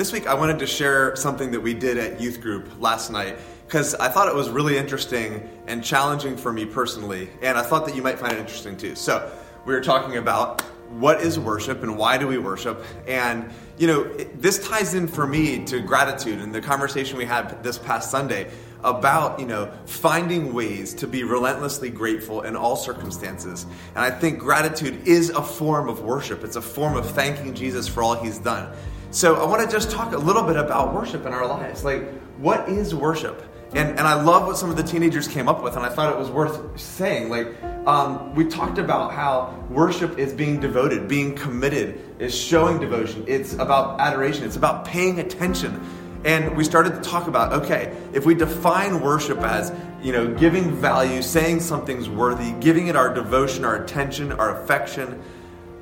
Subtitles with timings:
[0.00, 3.36] this week I wanted to share something that we did at youth group last night
[3.66, 7.84] because I thought it was really interesting and challenging for me personally, and I thought
[7.84, 8.94] that you might find it interesting too.
[8.94, 9.30] So,
[9.66, 14.04] we were talking about what is worship and why do we worship, and you know,
[14.04, 18.10] it, this ties in for me to gratitude and the conversation we had this past
[18.10, 18.50] Sunday
[18.82, 23.66] about you know finding ways to be relentlessly grateful in all circumstances.
[23.94, 26.42] And i think gratitude is a form of worship.
[26.42, 28.74] It's a form of thanking jesus for all he's done
[29.10, 31.84] so I want to just talk a little bit about worship in our lives.
[31.84, 33.44] Like, what is worship?
[33.72, 36.12] And, and I love what some of the teenagers came up with, and I thought
[36.12, 37.28] it was worth saying.
[37.28, 43.24] Like, um, we talked about how worship is being devoted, being committed, is showing devotion.
[43.26, 45.80] It's about adoration, it's about paying attention.
[46.24, 50.72] And we started to talk about okay, if we define worship as, you know, giving
[50.72, 55.22] value, saying something's worthy, giving it our devotion, our attention, our affection,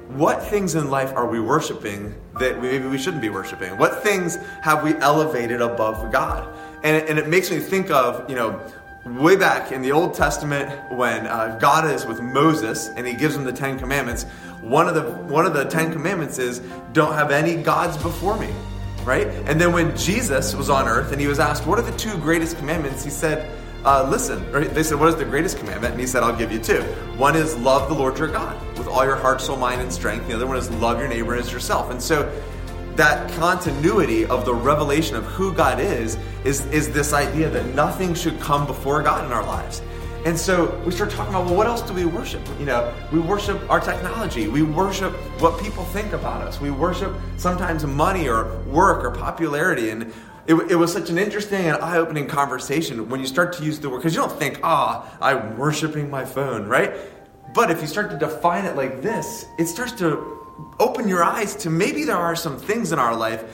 [0.09, 3.77] what things in life are we worshiping that maybe we shouldn't be worshiping?
[3.77, 6.49] What things have we elevated above God?
[6.83, 8.61] And it, and it makes me think of, you know,
[9.05, 13.37] way back in the Old Testament when uh, God is with Moses and he gives
[13.37, 14.25] him the Ten Commandments.
[14.63, 16.61] One of the one of the Ten Commandments is
[16.93, 18.51] don't have any gods before me,
[19.05, 19.27] right?
[19.47, 22.17] And then when Jesus was on earth and he was asked, "What are the two
[22.19, 23.51] greatest commandments?" He said,
[23.85, 25.93] uh, listen, or they said, What is the greatest commandment?
[25.93, 26.83] And he said, I'll give you two.
[27.17, 30.27] One is love the Lord your God with all your heart, soul, mind, and strength.
[30.27, 31.91] The other one is love your neighbor as yourself.
[31.91, 32.31] And so
[32.97, 38.13] that continuity of the revelation of who God is, is, is this idea that nothing
[38.13, 39.83] should come before God in our lives.
[40.25, 42.43] And so we start talking about, well, what else do we worship?
[42.59, 44.49] You know, we worship our technology.
[44.49, 46.61] We worship what people think about us.
[46.61, 49.91] We worship sometimes money or work or popularity.
[49.91, 50.13] And
[50.49, 53.79] it, it was such an interesting and eye opening conversation when you start to use
[53.79, 56.95] the word, because you don't think, ah, oh, I'm worshiping my phone, right?
[57.55, 60.39] But if you start to define it like this, it starts to
[60.81, 63.45] open your eyes to maybe there are some things in our life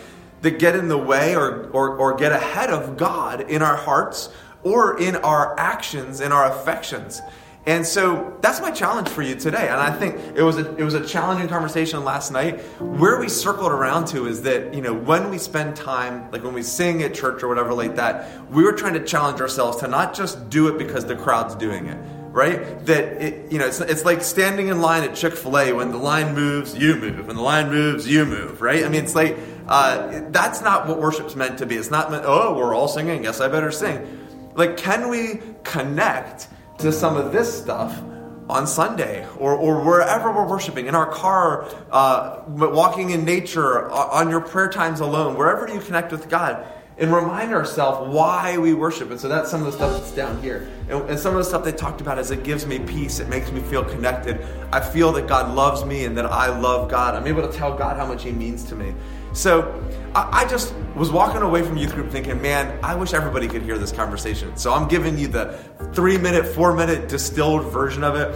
[0.42, 4.28] that get in the way or, or, or get ahead of God in our hearts
[4.62, 7.20] or in our actions, in our affections.
[7.66, 9.68] And so that's my challenge for you today.
[9.68, 12.60] And I think it was a, it was a challenging conversation last night.
[12.78, 16.52] Where we circled around to is that, you know, when we spend time, like when
[16.52, 19.88] we sing at church or whatever like that, we were trying to challenge ourselves to
[19.88, 21.96] not just do it because the crowd's doing it,
[22.32, 22.84] right?
[22.84, 25.72] That, it, you know, it's, it's like standing in line at Chick fil A.
[25.72, 27.28] When the line moves, you move.
[27.28, 28.84] When the line moves, you move, right?
[28.84, 29.38] I mean, it's like,
[29.68, 31.76] uh, that's not what worship's meant to be.
[31.76, 33.22] It's not meant, oh, we're all singing.
[33.22, 34.20] Guess I better sing.
[34.54, 36.48] Like, can we connect?
[36.78, 38.00] To some of this stuff
[38.48, 44.28] on Sunday or, or wherever we're worshiping, in our car, uh, walking in nature, on
[44.28, 46.66] your prayer times alone, wherever you connect with God,
[46.98, 49.10] and remind ourselves why we worship.
[49.10, 50.68] And so that's some of the stuff that's down here.
[50.88, 53.28] And, and, some of the stuff they talked about is it gives me peace, it
[53.28, 54.40] makes me feel connected.
[54.72, 57.14] I feel that God loves me and that I love God.
[57.14, 58.94] I'm able to tell God how much He means to me.
[59.34, 59.82] So
[60.14, 63.76] I, just was walking away from youth group thinking, man, I wish everybody could hear
[63.76, 64.56] this conversation.
[64.56, 65.58] So I'm giving you the
[65.92, 68.32] three minute, four minute distilled version of it.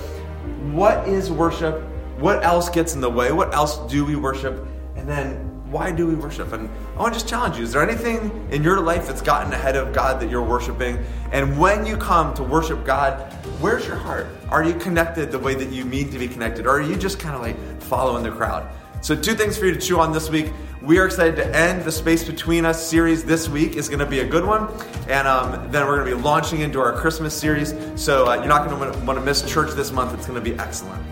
[0.75, 1.85] What is worship?
[2.19, 3.31] What else gets in the way?
[3.31, 4.67] What else do we worship?
[4.97, 6.53] And then why do we worship?
[6.53, 7.63] And I want to just challenge you.
[7.63, 10.99] Is there anything in your life that's gotten ahead of God that you're worshiping?
[11.31, 14.27] And when you come to worship God, where's your heart?
[14.49, 16.67] Are you connected the way that you mean to be connected?
[16.67, 18.69] Or are you just kind of like following the crowd?
[19.01, 20.53] So, two things for you to chew on this week.
[20.83, 23.77] We are excited to end the Space Between Us series this week.
[23.77, 24.69] is going to be a good one.
[25.09, 27.75] And um, then we're going to be launching into our Christmas series.
[27.95, 30.15] So, uh, you're not going to want to miss church this month.
[30.15, 31.03] It's going to be excellent.